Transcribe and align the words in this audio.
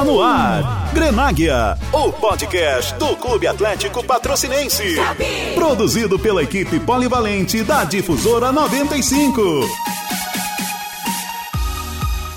Está 0.00 0.04
no 0.04 0.22
ar. 0.22 0.90
Grenáguia, 0.94 1.76
o 1.92 2.10
podcast 2.10 2.94
do 2.94 3.14
Clube 3.16 3.46
Atlético 3.46 4.02
Patrocinense. 4.02 4.96
Produzido 5.54 6.18
pela 6.18 6.42
equipe 6.42 6.80
polivalente 6.80 7.62
da 7.62 7.84
Difusora 7.84 8.50
95. 8.50 9.99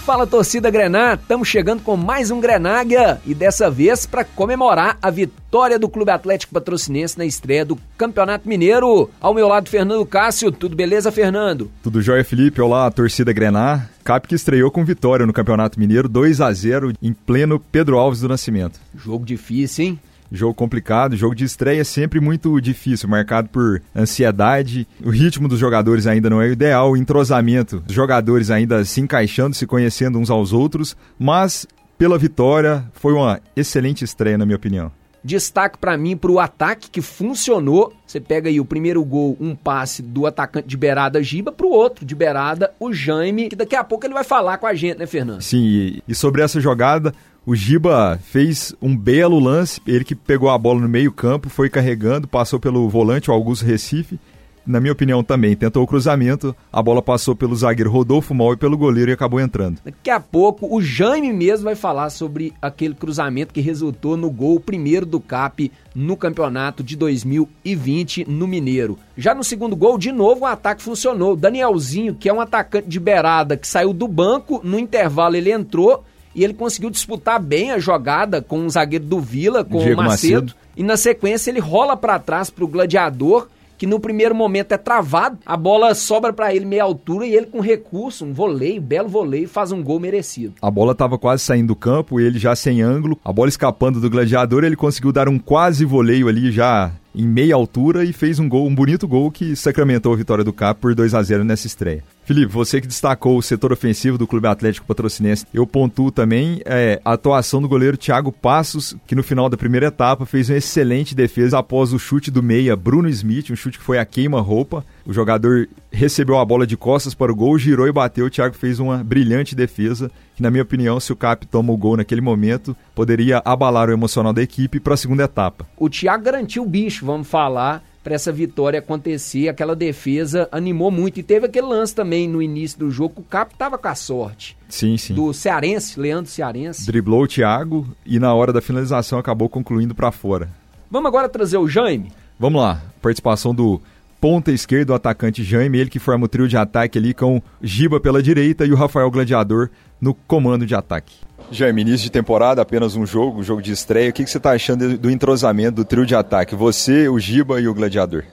Fala 0.05 0.27
torcida 0.27 0.69
Grená, 0.69 1.13
estamos 1.13 1.47
chegando 1.47 1.81
com 1.81 1.95
mais 1.95 2.29
um 2.29 2.41
Grenáguia 2.41 3.21
e 3.25 3.33
dessa 3.33 3.71
vez 3.71 4.05
para 4.05 4.25
comemorar 4.25 4.97
a 5.01 5.09
vitória 5.09 5.79
do 5.79 5.87
Clube 5.87 6.11
Atlético 6.11 6.53
Patrocinense 6.53 7.17
na 7.17 7.25
estreia 7.25 7.63
do 7.63 7.79
Campeonato 7.97 8.45
Mineiro. 8.45 9.09
Ao 9.21 9.33
meu 9.33 9.47
lado, 9.47 9.69
Fernando 9.69 10.05
Cássio. 10.05 10.51
Tudo 10.51 10.75
beleza, 10.75 11.09
Fernando? 11.09 11.71
Tudo 11.81 12.01
jóia, 12.01 12.25
Felipe. 12.25 12.59
Olá, 12.59 12.91
torcida 12.91 13.31
Grená. 13.31 13.87
Cap 14.03 14.27
que 14.27 14.35
estreou 14.35 14.69
com 14.69 14.83
vitória 14.83 15.25
no 15.25 15.31
Campeonato 15.31 15.79
Mineiro, 15.79 16.09
2 16.09 16.41
a 16.41 16.51
0 16.51 16.91
em 17.01 17.13
pleno 17.13 17.57
Pedro 17.57 17.97
Alves 17.97 18.19
do 18.19 18.27
Nascimento. 18.27 18.81
Jogo 18.93 19.25
difícil, 19.25 19.85
hein? 19.85 19.99
Jogo 20.35 20.55
complicado, 20.55 21.15
jogo 21.15 21.35
de 21.35 21.43
estreia 21.43 21.81
é 21.81 21.83
sempre 21.83 22.19
muito 22.19 22.59
difícil, 22.59 23.07
marcado 23.07 23.49
por 23.49 23.79
ansiedade. 23.95 24.87
O 25.05 25.11
ritmo 25.11 25.47
dos 25.47 25.59
jogadores 25.59 26.07
ainda 26.07 26.27
não 26.27 26.41
é 26.41 26.47
o 26.47 26.51
ideal, 26.51 26.91
o 26.91 26.97
entrosamento 26.97 27.79
dos 27.81 27.93
jogadores 27.93 28.49
ainda 28.49 28.83
se 28.83 28.99
encaixando, 28.99 29.55
se 29.55 29.67
conhecendo 29.67 30.17
uns 30.17 30.31
aos 30.31 30.51
outros, 30.51 30.97
mas 31.19 31.67
pela 31.99 32.17
vitória 32.17 32.83
foi 32.93 33.13
uma 33.13 33.39
excelente 33.55 34.03
estreia, 34.03 34.35
na 34.35 34.43
minha 34.43 34.55
opinião. 34.55 34.91
Destaque 35.23 35.77
para 35.77 35.95
mim 35.95 36.17
para 36.17 36.31
o 36.31 36.39
ataque 36.39 36.89
que 36.89 37.01
funcionou. 37.01 37.93
Você 38.05 38.19
pega 38.19 38.49
aí 38.49 38.59
o 38.59 38.65
primeiro 38.65 39.05
gol, 39.05 39.37
um 39.39 39.55
passe 39.55 40.01
do 40.01 40.25
atacante 40.25 40.67
de 40.67 40.75
beirada 40.75 41.23
Giba 41.23 41.49
para 41.51 41.65
o 41.65 41.71
outro 41.71 42.03
de 42.03 42.13
beirada, 42.13 42.73
o 42.77 42.91
Jaime, 42.91 43.47
que 43.47 43.55
daqui 43.55 43.75
a 43.75 43.83
pouco 43.83 44.05
ele 44.05 44.13
vai 44.13 44.23
falar 44.25 44.57
com 44.57 44.67
a 44.67 44.73
gente, 44.73 44.97
né, 44.97 45.05
Fernando? 45.05 45.41
Sim, 45.41 46.01
e 46.05 46.13
sobre 46.15 46.41
essa 46.41 46.59
jogada, 46.59 47.13
o 47.45 47.55
Giba 47.55 48.19
fez 48.23 48.73
um 48.81 48.95
belo 48.95 49.37
lance, 49.39 49.81
ele 49.85 50.05
que 50.05 50.15
pegou 50.15 50.49
a 50.49 50.57
bola 50.57 50.79
no 50.79 50.87
meio-campo, 50.87 51.49
foi 51.49 51.69
carregando, 51.69 52.27
passou 52.27 52.59
pelo 52.59 52.87
volante, 52.87 53.29
o 53.29 53.33
Augusto 53.33 53.65
Recife. 53.65 54.17
Na 54.65 54.79
minha 54.79 54.93
opinião 54.93 55.21
também, 55.21 55.57
tentou 55.57 55.83
o 55.83 55.87
cruzamento, 55.87 56.55
a 56.71 56.81
bola 56.81 57.01
passou 57.01 57.35
pelo 57.35 57.53
zagueiro 57.53 57.91
Rodolfo 57.91 58.33
Mol 58.33 58.53
e 58.53 58.57
pelo 58.57 58.77
goleiro 58.77 59.11
e 59.11 59.13
acabou 59.13 59.41
entrando. 59.41 59.79
Daqui 59.83 60.09
a 60.09 60.21
pouco 60.21 60.73
o 60.73 60.81
Jaime 60.81 61.33
mesmo 61.33 61.65
vai 61.65 61.75
falar 61.75 62.09
sobre 62.09 62.53
aquele 62.61 62.93
cruzamento 62.93 63.53
que 63.53 63.59
resultou 63.59 64.15
no 64.15 64.31
gol 64.31 64.61
primeiro 64.61 65.05
do 65.05 65.19
CAP 65.19 65.69
no 65.93 66.15
campeonato 66.15 66.81
de 66.81 66.95
2020 66.95 68.23
no 68.29 68.47
Mineiro. 68.47 68.97
Já 69.17 69.35
no 69.35 69.43
segundo 69.43 69.75
gol, 69.75 69.97
de 69.97 70.13
novo 70.13 70.41
o 70.41 70.45
ataque 70.45 70.81
funcionou. 70.81 71.35
Danielzinho, 71.35 72.15
que 72.15 72.29
é 72.29 72.33
um 72.33 72.39
atacante 72.39 72.87
de 72.87 73.01
beirada 73.01 73.57
que 73.57 73.67
saiu 73.67 73.91
do 73.91 74.07
banco, 74.07 74.61
no 74.63 74.79
intervalo 74.79 75.35
ele 75.35 75.51
entrou 75.51 76.05
e 76.35 76.43
ele 76.43 76.53
conseguiu 76.53 76.89
disputar 76.89 77.39
bem 77.41 77.71
a 77.71 77.79
jogada 77.79 78.41
com 78.41 78.65
o 78.65 78.69
zagueiro 78.69 79.05
do 79.05 79.19
Vila, 79.19 79.63
com 79.63 79.79
Diego 79.79 80.01
o 80.01 80.03
Macedo, 80.03 80.33
Macedo. 80.33 80.53
E 80.75 80.83
na 80.83 80.97
sequência 80.97 81.51
ele 81.51 81.59
rola 81.59 81.95
para 81.95 82.17
trás 82.19 82.49
pro 82.49 82.67
gladiador, 82.67 83.47
que 83.77 83.85
no 83.85 83.99
primeiro 83.99 84.33
momento 84.33 84.71
é 84.71 84.77
travado, 84.77 85.37
a 85.45 85.57
bola 85.57 85.93
sobra 85.93 86.31
para 86.31 86.53
ele 86.55 86.65
meia 86.65 86.83
altura 86.83 87.25
e 87.25 87.35
ele 87.35 87.47
com 87.47 87.59
recurso, 87.59 88.25
um 88.25 88.33
voleio, 88.33 88.81
belo 88.81 89.09
voleio, 89.09 89.47
faz 89.47 89.71
um 89.71 89.83
gol 89.83 89.99
merecido. 89.99 90.53
A 90.61 90.71
bola 90.71 90.93
estava 90.93 91.17
quase 91.17 91.43
saindo 91.43 91.67
do 91.67 91.75
campo, 91.75 92.19
ele 92.19 92.39
já 92.39 92.55
sem 92.55 92.81
ângulo, 92.81 93.19
a 93.23 93.33
bola 93.33 93.49
escapando 93.49 93.99
do 93.99 94.09
gladiador, 94.09 94.63
ele 94.63 94.75
conseguiu 94.75 95.11
dar 95.11 95.27
um 95.27 95.37
quase 95.37 95.85
voleio 95.85 96.27
ali 96.27 96.51
já 96.51 96.91
em 97.15 97.27
meia 97.27 97.55
altura 97.55 98.03
e 98.03 98.11
fez 98.11 98.39
um 98.39 98.49
gol, 98.49 98.67
um 98.67 98.73
bonito 98.73 99.07
gol 99.07 99.31
que 99.31 99.55
sacramentou 99.55 100.13
a 100.13 100.15
vitória 100.15 100.43
do 100.43 100.53
Cap 100.53 100.79
por 100.79 100.95
2 100.95 101.13
a 101.13 101.21
0 101.21 101.43
nessa 101.43 101.67
estreia. 101.67 102.03
Felipe, 102.25 102.51
você 102.51 102.79
que 102.79 102.87
destacou 102.87 103.37
o 103.37 103.41
setor 103.41 103.73
ofensivo 103.73 104.17
do 104.17 104.25
Clube 104.25 104.47
Atlético 104.47 104.87
Patrocinense, 104.87 105.45
eu 105.53 105.67
pontuo 105.67 106.09
também 106.09 106.61
é, 106.65 107.01
a 107.03 107.13
atuação 107.13 107.61
do 107.61 107.67
goleiro 107.67 107.97
Thiago 107.97 108.31
Passos, 108.31 108.95
que 109.05 109.15
no 109.15 109.21
final 109.21 109.49
da 109.49 109.57
primeira 109.57 109.87
etapa 109.87 110.25
fez 110.25 110.49
uma 110.49 110.57
excelente 110.57 111.13
defesa 111.13 111.59
após 111.59 111.91
o 111.91 111.99
chute 111.99 112.31
do 112.31 112.41
meia 112.41 112.75
Bruno 112.77 113.09
Smith, 113.09 113.49
um 113.51 113.55
chute 113.55 113.77
que 113.77 113.83
foi 113.83 113.99
a 113.99 114.05
queima-roupa. 114.05 114.85
O 115.05 115.11
jogador 115.11 115.67
recebeu 115.91 116.37
a 116.39 116.45
bola 116.45 116.65
de 116.65 116.77
costas 116.77 117.13
para 117.13 117.31
o 117.31 117.35
gol, 117.35 117.57
girou 117.57 117.87
e 117.87 117.91
bateu. 117.91 118.25
O 118.25 118.29
Thiago 118.29 118.55
fez 118.55 118.79
uma 118.79 119.03
brilhante 119.03 119.53
defesa, 119.53 120.09
que 120.35 120.41
na 120.41 120.49
minha 120.49 120.63
opinião, 120.63 120.99
se 120.99 121.11
o 121.11 121.15
Cap 121.15 121.45
toma 121.47 121.73
o 121.73 121.77
gol 121.77 121.97
naquele 121.97 122.21
momento, 122.21 122.75
poderia 122.95 123.41
abalar 123.43 123.89
o 123.89 123.93
emocional 123.93 124.31
da 124.31 124.41
equipe 124.41 124.79
para 124.79 124.93
a 124.93 124.97
segunda 124.97 125.23
etapa. 125.23 125.67
O 125.77 125.89
Thiago 125.89 126.23
garantiu 126.23 126.63
o 126.63 126.69
bicho, 126.69 127.05
vamos 127.05 127.27
falar, 127.27 127.83
para 128.03 128.15
essa 128.15 128.31
vitória 128.31 128.79
acontecer. 128.79 129.47
Aquela 129.49 129.75
defesa 129.75 130.47
animou 130.51 130.91
muito. 130.91 131.19
E 131.19 131.23
teve 131.23 131.47
aquele 131.47 131.67
lance 131.67 131.95
também 131.95 132.27
no 132.27 132.41
início 132.41 132.79
do 132.79 132.91
jogo, 132.91 133.21
o 133.21 133.23
Cap 133.23 133.55
tava 133.55 133.77
com 133.77 133.87
a 133.87 133.95
sorte. 133.95 134.57
Sim, 134.67 134.97
sim. 134.97 135.13
Do 135.13 135.33
Cearense, 135.33 135.99
Leandro 135.99 136.31
Cearense. 136.31 136.85
Driblou 136.85 137.23
o 137.23 137.27
Thiago 137.27 137.87
e 138.05 138.19
na 138.19 138.33
hora 138.33 138.51
da 138.51 138.61
finalização 138.61 139.19
acabou 139.19 139.49
concluindo 139.49 139.95
para 139.95 140.11
fora. 140.11 140.49
Vamos 140.89 141.07
agora 141.07 141.27
trazer 141.29 141.57
o 141.57 141.67
Jaime? 141.67 142.11
Vamos 142.39 142.61
lá, 142.61 142.81
participação 143.01 143.53
do 143.53 143.81
ponta 144.23 144.53
esquerdo, 144.53 144.91
o 144.91 144.93
atacante 144.93 145.43
Jaime, 145.43 145.77
ele 145.77 145.89
que 145.89 145.99
forma 145.99 146.23
o 146.23 146.29
trio 146.29 146.47
de 146.47 146.55
ataque 146.55 146.97
ali 146.97 147.13
com 147.13 147.41
Giba 147.61 147.99
pela 147.99 148.23
direita 148.23 148.63
e 148.63 148.71
o 148.71 148.75
Rafael 148.75 149.11
Gladiador 149.11 149.69
no 149.99 150.13
comando 150.13 150.65
de 150.65 150.73
ataque. 150.73 151.13
Jaime, 151.51 151.81
início 151.81 152.05
de 152.05 152.09
temporada, 152.09 152.61
apenas 152.61 152.95
um 152.95 153.05
jogo, 153.05 153.41
um 153.41 153.43
jogo 153.43 153.61
de 153.61 153.73
estreia. 153.73 154.11
O 154.11 154.13
que, 154.13 154.23
que 154.23 154.29
você 154.29 154.37
está 154.37 154.51
achando 154.51 154.97
do 154.97 155.11
entrosamento 155.11 155.75
do 155.75 155.83
trio 155.83 156.05
de 156.05 156.15
ataque? 156.15 156.55
Você, 156.55 157.09
o 157.09 157.19
Giba 157.19 157.59
e 157.59 157.67
o 157.67 157.73
Gladiador. 157.73 158.23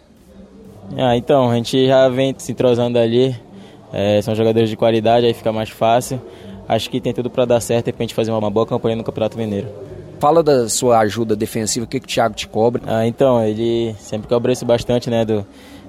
Ah, 0.96 1.16
então, 1.16 1.50
a 1.50 1.56
gente 1.56 1.84
já 1.88 2.08
vem 2.08 2.36
se 2.38 2.52
entrosando 2.52 2.96
ali. 2.96 3.34
É, 3.92 4.22
são 4.22 4.32
jogadores 4.32 4.70
de 4.70 4.76
qualidade, 4.76 5.26
aí 5.26 5.34
fica 5.34 5.52
mais 5.52 5.70
fácil. 5.70 6.22
Acho 6.68 6.88
que 6.88 7.00
tem 7.00 7.12
tudo 7.12 7.28
para 7.28 7.44
dar 7.46 7.60
certo 7.60 7.88
e 7.88 7.92
pra 7.92 8.04
gente 8.04 8.14
fazer 8.14 8.30
uma 8.30 8.48
boa 8.48 8.64
campanha 8.64 8.94
no 8.94 9.02
Campeonato 9.02 9.36
Mineiro. 9.36 9.66
Fala 10.20 10.40
da 10.40 10.68
sua 10.68 11.00
ajuda 11.00 11.34
defensiva, 11.34 11.84
o 11.84 11.88
que, 11.88 11.98
que 11.98 12.06
o 12.06 12.08
Thiago 12.08 12.34
te 12.36 12.46
cobra? 12.46 12.80
Ah, 12.86 13.06
então, 13.08 13.42
ele 13.42 13.92
sempre 13.98 14.28
cobra 14.28 14.52
isso 14.52 14.64
bastante, 14.64 15.08
né, 15.08 15.24
do, 15.24 15.44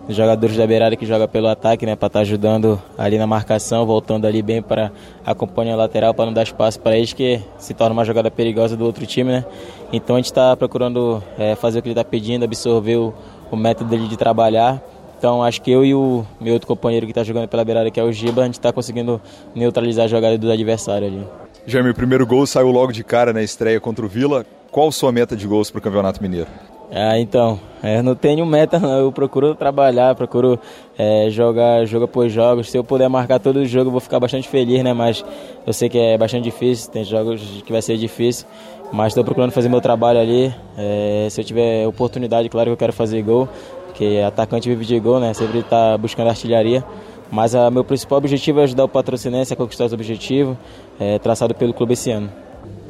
dos 0.08 0.16
jogadores 0.16 0.58
da 0.58 0.66
beirada 0.66 0.96
que 0.96 1.06
joga 1.06 1.28
pelo 1.28 1.48
ataque, 1.48 1.86
né, 1.86 1.96
para 1.96 2.08
estar 2.08 2.20
tá 2.20 2.22
ajudando 2.22 2.82
ali 2.98 3.18
na 3.18 3.28
marcação, 3.28 3.86
voltando 3.86 4.26
ali 4.26 4.42
bem 4.42 4.62
para 4.62 4.92
acompanhar 5.26 5.76
o 5.76 5.78
lateral, 5.78 6.14
para 6.14 6.26
não 6.26 6.34
dar 6.34 6.44
espaço 6.44 6.80
para 6.80 6.98
eles, 6.98 7.14
que 7.14 7.40
se 7.58 7.74
torna 7.74 7.94
uma 7.94 8.06
jogada 8.06 8.30
perigosa 8.32 8.76
do 8.76 8.86
outro 8.86 9.06
time, 9.06 9.32
né. 9.32 9.46
Então 9.94 10.16
a 10.16 10.20
gente 10.20 10.26
está 10.26 10.56
procurando 10.56 11.24
é, 11.38 11.56
fazer 11.56 11.80
o 11.80 11.82
que 11.82 11.90
ele 11.90 11.94
está 11.94 12.04
pedindo, 12.04 12.44
absorver 12.44 12.96
o, 12.96 13.14
o 13.52 13.56
método 13.56 13.90
dele 13.90 14.08
de 14.08 14.18
trabalhar. 14.18 14.82
Então 15.18 15.44
acho 15.44 15.62
que 15.62 15.70
eu 15.70 15.86
e 15.86 15.94
o 15.94 16.26
meu 16.40 16.54
outro 16.54 16.68
companheiro 16.68 17.06
que 17.06 17.12
está 17.12 17.24
jogando 17.24 17.48
pela 17.48 17.64
beirada, 17.64 17.92
que 17.92 18.00
é 18.00 18.04
o 18.04 18.12
Giba, 18.12 18.42
a 18.42 18.46
gente 18.46 18.56
está 18.56 18.74
conseguindo 18.74 19.22
neutralizar 19.54 20.06
a 20.06 20.08
jogada 20.08 20.38
do 20.38 20.52
adversário 20.52 21.08
ali. 21.08 21.28
Jaime, 21.68 21.92
o 21.92 21.94
primeiro 21.94 22.26
gol 22.26 22.48
saiu 22.48 22.72
logo 22.72 22.92
de 22.92 23.04
cara 23.04 23.32
na 23.32 23.44
estreia 23.44 23.80
contra 23.80 24.04
o 24.04 24.10
Vila. 24.10 24.44
Qual 24.72 24.88
a 24.88 24.92
sua 24.92 25.12
meta 25.12 25.36
de 25.36 25.46
gols 25.46 25.70
para 25.70 25.78
o 25.78 25.82
Campeonato 25.82 26.24
Mineiro? 26.24 26.48
Ah, 26.94 27.18
então, 27.18 27.58
eu 27.82 28.04
não 28.04 28.16
tenho 28.16 28.46
meta, 28.46 28.78
não. 28.78 29.00
eu 29.00 29.12
procuro 29.14 29.56
trabalhar, 29.56 30.14
procuro 30.14 30.60
é, 30.98 31.30
jogar 31.30 31.86
jogo 31.86 32.04
após 32.04 32.34
jogos. 32.34 32.70
Se 32.70 32.78
eu 32.78 32.84
puder 32.84 33.08
marcar 33.08 33.40
todo 33.40 33.58
o 33.58 33.66
jogo, 33.66 33.88
eu 33.88 33.92
vou 33.92 34.02
ficar 34.02 34.20
bastante 34.20 34.50
feliz, 34.50 34.84
né? 34.84 34.92
Mas 34.92 35.24
eu 35.66 35.72
sei 35.72 35.88
que 35.88 35.98
é 35.98 36.18
bastante 36.18 36.44
difícil, 36.44 36.92
tem 36.92 37.06
jogos 37.06 37.42
que 37.66 37.72
vai 37.72 37.82
ser 37.82 37.96
difícil, 37.98 38.46
mas 38.92 39.08
estou 39.08 39.24
procurando 39.24 39.52
fazer 39.52 39.70
meu 39.70 39.80
trabalho 39.80 40.20
ali. 40.20 40.54
É, 40.78 41.28
se 41.30 41.40
eu 41.40 41.46
tiver 41.46 41.88
oportunidade, 41.88 42.50
claro 42.50 42.68
que 42.68 42.74
eu 42.74 42.78
quero 42.78 42.92
fazer 42.92 43.22
gol, 43.22 43.48
porque 43.88 44.22
atacante 44.28 44.68
vive 44.68 44.84
de 44.84 45.00
gol, 45.00 45.22
né? 45.22 45.34
Sempre 45.34 45.60
está 45.60 45.98
buscando 45.98 46.28
artilharia. 46.28 46.84
Mas 47.32 47.54
o 47.54 47.72
meu 47.72 47.86
principal 47.86 48.18
objetivo 48.18 48.60
é 48.60 48.64
ajudar 48.64 48.84
o 48.84 48.90
patrocinense 48.90 49.54
a 49.54 49.56
conquistar 49.56 49.86
os 49.86 49.94
objetivos 49.94 50.58
é, 51.00 51.18
traçado 51.20 51.56
pelo 51.56 51.74
clube 51.74 51.94
esse 51.94 52.12
ano. 52.12 52.30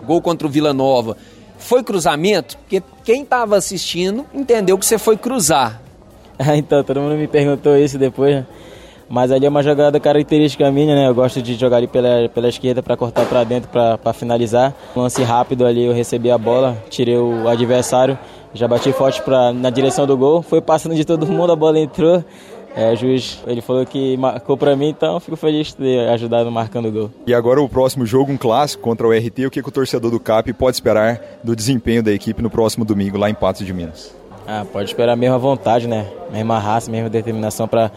Gol 0.04 0.20
contra 0.24 0.48
o 0.48 0.50
Vila 0.50 0.74
Nova. 0.74 1.16
Foi 1.62 1.84
cruzamento? 1.84 2.58
Porque 2.58 2.84
quem 3.04 3.24
estava 3.24 3.56
assistindo 3.56 4.26
entendeu 4.34 4.78
que 4.78 4.86
você 4.86 4.98
foi 4.98 5.16
cruzar. 5.16 5.82
então, 6.56 6.84
todo 6.84 7.00
mundo 7.00 7.16
me 7.16 7.28
perguntou 7.28 7.78
isso 7.78 7.98
depois. 7.98 8.36
Né? 8.36 8.46
Mas 9.08 9.30
ali 9.30 9.46
é 9.46 9.50
uma 9.50 9.62
jogada 9.62 10.00
característica 10.00 10.72
minha, 10.72 10.96
né? 10.96 11.08
Eu 11.08 11.14
gosto 11.14 11.42
de 11.42 11.56
jogar 11.56 11.78
ali 11.78 11.88
pela, 11.88 12.30
pela 12.30 12.48
esquerda 12.48 12.82
para 12.82 12.96
cortar 12.96 13.26
para 13.26 13.44
dentro, 13.44 13.70
para 13.70 14.14
finalizar. 14.14 14.74
lance 14.96 15.22
rápido 15.22 15.66
ali, 15.66 15.84
eu 15.84 15.94
recebi 15.94 16.32
a 16.32 16.38
bola, 16.38 16.78
tirei 16.90 17.18
o 17.18 17.48
adversário, 17.50 18.18
já 18.54 18.70
bati 18.70 18.92
forte 18.94 19.22
pra, 19.22 19.52
na 19.52 19.70
direção 19.70 20.08
do 20.08 20.16
gol. 20.16 20.42
Foi 20.42 20.62
passando 20.62 20.96
de 20.96 21.04
todo 21.04 21.28
mundo, 21.28 21.52
a 21.52 21.56
bola 21.58 21.78
entrou. 21.78 22.24
É, 22.76 22.92
o 22.94 22.96
juiz 22.96 23.40
ele 23.46 23.62
falou 23.62 23.86
que 23.86 24.16
marcou 24.18 24.56
para 24.56 24.76
mim, 24.76 24.90
então 24.90 25.20
fico 25.20 25.36
feliz 25.36 25.68
de 25.68 25.76
ter 25.76 26.10
ajudado 26.10 26.50
marcando 26.52 26.88
o 26.88 26.92
gol. 26.92 27.12
E 27.28 27.34
agora 27.34 27.62
o 27.62 27.68
próximo 27.68 28.06
jogo, 28.06 28.32
um 28.32 28.38
clássico 28.38 28.82
contra 28.82 29.08
o 29.08 29.12
RT, 29.12 29.46
o 29.46 29.52
que, 29.52 29.62
que 29.62 29.68
o 29.70 29.72
torcedor 29.72 30.10
do 30.10 30.20
CAP 30.20 30.54
pode 30.54 30.78
esperar 30.78 31.22
do 31.44 31.56
desempenho 31.56 32.02
da 32.02 32.12
equipe 32.12 32.42
no 32.42 32.50
próximo 32.50 32.86
domingo 32.86 33.18
lá 33.18 33.30
em 33.30 33.34
Patos 33.34 33.66
de 33.66 33.74
Minas? 33.74 34.16
Ah, 34.48 34.66
pode 34.72 34.90
esperar 34.90 35.14
a 35.14 35.16
mesma 35.16 35.38
vontade, 35.38 35.88
né? 35.88 36.08
Mesma 36.32 36.60
raça, 36.60 36.90
mesma 36.90 37.10
determinação 37.10 37.68
para 37.68 37.92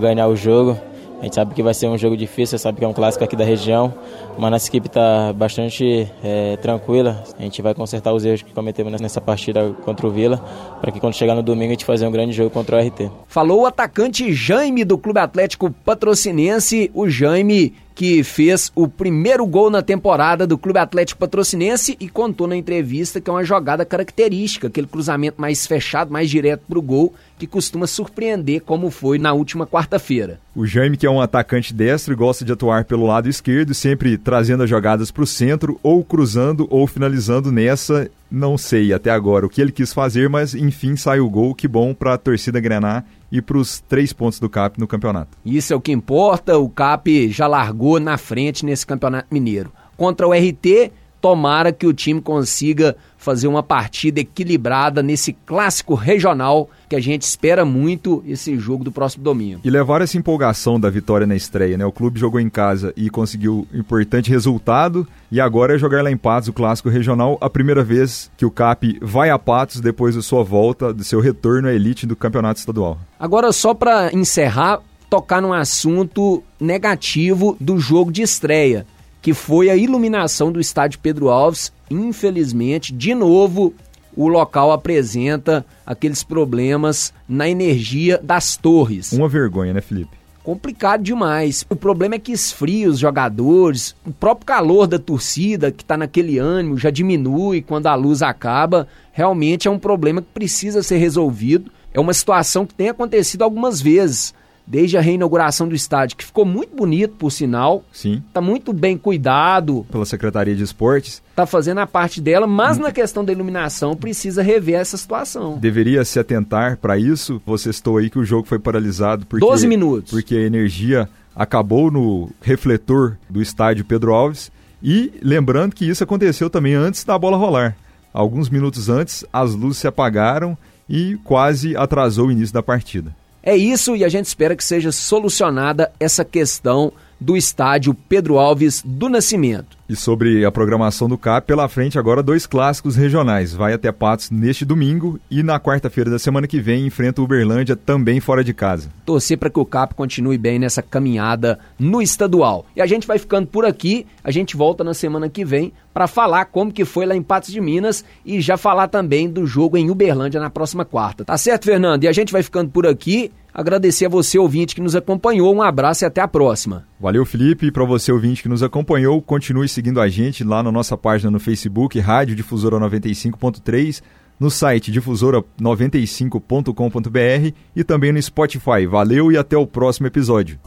ganhar 0.00 0.26
o 0.28 0.36
jogo. 0.36 0.78
A 1.22 1.24
gente 1.26 1.36
sabe 1.36 1.54
que 1.54 1.62
vai 1.62 1.72
ser 1.72 1.86
um 1.86 1.96
jogo 1.96 2.16
difícil, 2.16 2.58
sabe 2.58 2.78
que 2.78 2.84
é 2.84 2.88
um 2.88 2.92
clássico 2.92 3.22
aqui 3.22 3.36
da 3.36 3.44
região, 3.44 3.94
mas 4.36 4.50
nossa 4.50 4.66
equipe 4.66 4.88
está 4.88 5.32
bastante 5.32 6.10
é, 6.20 6.56
tranquila. 6.56 7.22
A 7.38 7.42
gente 7.42 7.62
vai 7.62 7.72
consertar 7.74 8.12
os 8.12 8.24
erros 8.24 8.42
que 8.42 8.52
cometemos 8.52 9.00
nessa 9.00 9.20
partida 9.20 9.72
contra 9.84 10.04
o 10.04 10.10
Vila, 10.10 10.38
para 10.80 10.90
que 10.90 10.98
quando 10.98 11.14
chegar 11.14 11.36
no 11.36 11.42
domingo 11.42 11.66
a 11.66 11.74
gente 11.74 11.84
fazer 11.84 12.08
um 12.08 12.10
grande 12.10 12.32
jogo 12.32 12.50
contra 12.50 12.76
o 12.76 12.80
RT. 12.80 13.08
Falou 13.28 13.60
o 13.60 13.66
atacante 13.66 14.32
Jaime 14.32 14.84
do 14.84 14.98
Clube 14.98 15.20
Atlético 15.20 15.70
Patrocinense, 15.70 16.90
o 16.92 17.08
Jaime 17.08 17.72
que 17.94 18.22
fez 18.24 18.70
o 18.74 18.88
primeiro 18.88 19.46
gol 19.46 19.70
na 19.70 19.82
temporada 19.82 20.46
do 20.46 20.58
Clube 20.58 20.78
Atlético 20.78 21.20
Patrocinense 21.20 21.96
e 22.00 22.08
contou 22.08 22.46
na 22.46 22.56
entrevista 22.56 23.20
que 23.20 23.28
é 23.28 23.32
uma 23.32 23.44
jogada 23.44 23.84
característica, 23.84 24.68
aquele 24.68 24.86
cruzamento 24.86 25.40
mais 25.40 25.66
fechado, 25.66 26.12
mais 26.12 26.30
direto 26.30 26.62
para 26.68 26.78
o 26.78 26.82
gol, 26.82 27.14
que 27.38 27.46
costuma 27.46 27.86
surpreender, 27.86 28.62
como 28.62 28.90
foi 28.90 29.18
na 29.18 29.32
última 29.32 29.66
quarta-feira. 29.66 30.40
O 30.54 30.66
Jaime, 30.66 30.96
que 30.96 31.06
é 31.06 31.10
um 31.10 31.20
atacante 31.20 31.74
destro 31.74 32.12
e 32.12 32.16
gosta 32.16 32.44
de 32.44 32.52
atuar 32.52 32.84
pelo 32.84 33.06
lado 33.06 33.28
esquerdo, 33.28 33.74
sempre 33.74 34.16
trazendo 34.16 34.62
as 34.62 34.70
jogadas 34.70 35.10
para 35.10 35.22
o 35.22 35.26
centro, 35.26 35.78
ou 35.82 36.04
cruzando 36.04 36.66
ou 36.70 36.86
finalizando 36.86 37.50
nessa. 37.50 38.10
Não 38.34 38.56
sei 38.56 38.94
até 38.94 39.10
agora 39.10 39.44
o 39.44 39.48
que 39.48 39.60
ele 39.60 39.70
quis 39.70 39.92
fazer, 39.92 40.26
mas 40.26 40.54
enfim 40.54 40.96
saiu 40.96 41.26
o 41.26 41.30
gol. 41.30 41.54
Que 41.54 41.68
bom 41.68 41.92
para 41.92 42.14
a 42.14 42.18
torcida 42.18 42.58
grenar 42.58 43.04
e 43.30 43.42
para 43.42 43.58
os 43.58 43.80
três 43.80 44.10
pontos 44.10 44.40
do 44.40 44.48
CAP 44.48 44.80
no 44.80 44.86
campeonato. 44.86 45.36
Isso 45.44 45.74
é 45.74 45.76
o 45.76 45.80
que 45.80 45.92
importa. 45.92 46.56
O 46.56 46.70
CAP 46.70 47.28
já 47.30 47.46
largou 47.46 48.00
na 48.00 48.16
frente 48.16 48.64
nesse 48.64 48.86
campeonato 48.86 49.28
mineiro. 49.30 49.70
Contra 49.98 50.26
o 50.26 50.32
RT, 50.32 50.90
tomara 51.20 51.72
que 51.72 51.86
o 51.86 51.92
time 51.92 52.22
consiga 52.22 52.96
fazer 53.22 53.46
uma 53.46 53.62
partida 53.62 54.20
equilibrada 54.20 55.02
nesse 55.02 55.32
clássico 55.32 55.94
regional 55.94 56.68
que 56.88 56.96
a 56.96 57.00
gente 57.00 57.22
espera 57.22 57.64
muito 57.64 58.22
esse 58.26 58.58
jogo 58.58 58.84
do 58.84 58.92
próximo 58.92 59.22
domingo. 59.24 59.60
E 59.64 59.70
levar 59.70 60.02
essa 60.02 60.18
empolgação 60.18 60.78
da 60.78 60.90
vitória 60.90 61.26
na 61.26 61.36
estreia, 61.36 61.78
né? 61.78 61.86
O 61.86 61.92
clube 61.92 62.18
jogou 62.18 62.40
em 62.40 62.50
casa 62.50 62.92
e 62.96 63.08
conseguiu 63.08 63.66
um 63.72 63.78
importante 63.78 64.28
resultado 64.28 65.06
e 65.30 65.40
agora 65.40 65.74
é 65.74 65.78
jogar 65.78 66.02
lá 66.02 66.10
em 66.10 66.16
Patos 66.16 66.48
o 66.48 66.52
clássico 66.52 66.88
regional, 66.88 67.38
a 67.40 67.48
primeira 67.48 67.82
vez 67.82 68.30
que 68.36 68.44
o 68.44 68.50
CAP 68.50 68.98
vai 69.00 69.30
a 69.30 69.38
Patos 69.38 69.80
depois 69.80 70.14
da 70.14 70.22
sua 70.22 70.42
volta, 70.42 70.92
do 70.92 71.04
seu 71.04 71.20
retorno 71.20 71.68
à 71.68 71.72
elite 71.72 72.06
do 72.06 72.16
campeonato 72.16 72.58
estadual. 72.60 72.98
Agora 73.18 73.52
só 73.52 73.72
para 73.72 74.12
encerrar, 74.12 74.80
tocar 75.08 75.40
num 75.40 75.52
assunto 75.52 76.42
negativo 76.60 77.56
do 77.60 77.78
jogo 77.78 78.10
de 78.10 78.22
estreia 78.22 78.84
que 79.22 79.32
foi 79.32 79.70
a 79.70 79.76
iluminação 79.76 80.50
do 80.50 80.60
estádio 80.60 80.98
Pedro 81.00 81.30
Alves. 81.30 81.72
Infelizmente, 81.92 82.92
de 82.92 83.14
novo, 83.14 83.74
o 84.16 84.28
local 84.28 84.72
apresenta 84.72 85.64
aqueles 85.86 86.22
problemas 86.22 87.12
na 87.28 87.48
energia 87.48 88.18
das 88.22 88.56
torres. 88.56 89.12
Uma 89.12 89.28
vergonha, 89.28 89.72
né, 89.72 89.80
Felipe? 89.80 90.22
Complicado 90.42 91.02
demais. 91.02 91.64
O 91.70 91.76
problema 91.76 92.16
é 92.16 92.18
que 92.18 92.32
esfria 92.32 92.88
os 92.88 92.98
jogadores, 92.98 93.94
o 94.04 94.10
próprio 94.10 94.46
calor 94.46 94.88
da 94.88 94.98
torcida, 94.98 95.70
que 95.70 95.84
está 95.84 95.96
naquele 95.96 96.36
ânimo, 96.38 96.76
já 96.76 96.90
diminui 96.90 97.62
quando 97.62 97.86
a 97.86 97.94
luz 97.94 98.22
acaba. 98.22 98.88
Realmente 99.12 99.68
é 99.68 99.70
um 99.70 99.78
problema 99.78 100.20
que 100.20 100.28
precisa 100.34 100.82
ser 100.82 100.96
resolvido. 100.96 101.70
É 101.94 102.00
uma 102.00 102.12
situação 102.12 102.66
que 102.66 102.74
tem 102.74 102.88
acontecido 102.88 103.42
algumas 103.42 103.80
vezes 103.80 104.34
desde 104.66 104.96
a 104.96 105.00
reinauguração 105.00 105.68
do 105.68 105.74
estádio, 105.74 106.16
que 106.16 106.24
ficou 106.24 106.44
muito 106.44 106.74
bonito, 106.74 107.14
por 107.16 107.30
sinal. 107.30 107.84
Sim. 107.92 108.22
Está 108.26 108.40
muito 108.40 108.72
bem 108.72 108.96
cuidado. 108.96 109.86
Pela 109.90 110.06
Secretaria 110.06 110.54
de 110.54 110.62
Esportes. 110.62 111.22
Está 111.30 111.46
fazendo 111.46 111.78
a 111.78 111.86
parte 111.86 112.20
dela, 112.20 112.46
mas 112.46 112.78
hum. 112.78 112.82
na 112.82 112.92
questão 112.92 113.24
da 113.24 113.32
iluminação 113.32 113.96
precisa 113.96 114.42
rever 114.42 114.76
essa 114.76 114.96
situação. 114.96 115.58
Deveria 115.58 116.04
se 116.04 116.18
atentar 116.18 116.76
para 116.78 116.98
isso. 116.98 117.40
Você 117.46 117.70
estou 117.70 117.98
aí 117.98 118.08
que 118.08 118.18
o 118.18 118.24
jogo 118.24 118.46
foi 118.46 118.58
paralisado 118.58 119.26
porque 119.26 119.44
12 119.44 119.66
minutos. 119.66 120.10
Porque 120.10 120.36
a 120.36 120.42
energia 120.42 121.08
acabou 121.34 121.90
no 121.90 122.30
refletor 122.40 123.16
do 123.28 123.42
estádio 123.42 123.84
Pedro 123.84 124.14
Alves. 124.14 124.50
E 124.82 125.12
lembrando 125.22 125.74
que 125.74 125.88
isso 125.88 126.02
aconteceu 126.02 126.50
também 126.50 126.74
antes 126.74 127.04
da 127.04 127.18
bola 127.18 127.36
rolar. 127.36 127.76
Alguns 128.12 128.50
minutos 128.50 128.88
antes, 128.88 129.24
as 129.32 129.54
luzes 129.54 129.78
se 129.78 129.86
apagaram 129.86 130.56
e 130.88 131.18
quase 131.24 131.76
atrasou 131.76 132.26
o 132.26 132.32
início 132.32 132.52
da 132.52 132.62
partida. 132.62 133.14
É 133.42 133.56
isso 133.56 133.96
e 133.96 134.04
a 134.04 134.08
gente 134.08 134.26
espera 134.26 134.54
que 134.54 134.62
seja 134.62 134.92
solucionada 134.92 135.92
essa 135.98 136.24
questão 136.24 136.92
do 137.20 137.36
estádio 137.36 137.94
Pedro 137.94 138.38
Alves 138.38 138.82
do 138.84 139.08
Nascimento. 139.08 139.76
E 139.88 139.96
sobre 139.96 140.44
a 140.44 140.50
programação 140.50 141.08
do 141.08 141.18
CAP, 141.18 141.46
pela 141.46 141.68
frente 141.68 141.98
agora 141.98 142.22
dois 142.22 142.46
clássicos 142.46 142.96
regionais. 142.96 143.52
Vai 143.52 143.72
até 143.72 143.90
Patos 143.92 144.30
neste 144.30 144.64
domingo 144.64 145.18
e 145.30 145.42
na 145.42 145.60
quarta-feira 145.60 146.10
da 146.10 146.18
semana 146.18 146.46
que 146.46 146.60
vem 146.60 146.86
enfrenta 146.86 147.20
o 147.20 147.24
Uberlândia 147.24 147.76
também 147.76 148.20
fora 148.20 148.42
de 148.42 148.54
casa. 148.54 148.88
Torcer 149.04 149.36
para 149.36 149.50
que 149.50 149.58
o 149.58 149.66
CAP 149.66 149.94
continue 149.94 150.38
bem 150.38 150.58
nessa 150.58 150.82
caminhada 150.82 151.58
no 151.78 152.00
estadual. 152.00 152.64
E 152.74 152.80
a 152.80 152.86
gente 152.86 153.06
vai 153.06 153.18
ficando 153.18 153.46
por 153.46 153.64
aqui, 153.64 154.06
a 154.22 154.30
gente 154.30 154.56
volta 154.56 154.82
na 154.82 154.94
semana 154.94 155.28
que 155.28 155.44
vem 155.44 155.72
para 155.92 156.06
falar 156.06 156.46
como 156.46 156.72
que 156.72 156.84
foi 156.84 157.04
lá 157.04 157.14
em 157.14 157.22
Patos 157.22 157.52
de 157.52 157.60
Minas 157.60 158.04
e 158.24 158.40
já 158.40 158.56
falar 158.56 158.88
também 158.88 159.28
do 159.28 159.46
jogo 159.46 159.76
em 159.76 159.90
Uberlândia 159.90 160.40
na 160.40 160.50
próxima 160.50 160.84
quarta. 160.84 161.24
Tá 161.24 161.36
certo, 161.36 161.66
Fernando? 161.66 162.04
E 162.04 162.08
a 162.08 162.12
gente 162.12 162.32
vai 162.32 162.42
ficando 162.42 162.70
por 162.70 162.86
aqui. 162.86 163.30
Agradecer 163.54 164.06
a 164.06 164.08
você, 164.08 164.38
ouvinte, 164.38 164.74
que 164.74 164.80
nos 164.80 164.96
acompanhou. 164.96 165.54
Um 165.54 165.60
abraço 165.60 166.04
e 166.04 166.06
até 166.06 166.22
a 166.22 166.28
próxima. 166.28 166.86
Valeu, 166.98 167.26
Felipe. 167.26 167.66
E 167.66 167.70
para 167.70 167.84
você, 167.84 168.10
ouvinte, 168.10 168.42
que 168.42 168.48
nos 168.48 168.62
acompanhou, 168.62 169.20
continue 169.20 169.68
seguindo 169.72 170.00
a 170.00 170.08
gente 170.08 170.44
lá 170.44 170.62
na 170.62 170.70
nossa 170.70 170.96
página 170.96 171.28
no 171.30 171.40
Facebook, 171.40 171.98
Rádio 171.98 172.36
Difusora 172.36 172.78
95.3, 172.78 174.02
no 174.38 174.50
site 174.50 174.92
difusora95.com.br 174.92 177.56
e 177.74 177.82
também 177.82 178.12
no 178.12 178.22
Spotify. 178.22 178.86
Valeu 178.88 179.32
e 179.32 179.38
até 179.38 179.56
o 179.56 179.66
próximo 179.66 180.06
episódio. 180.06 180.60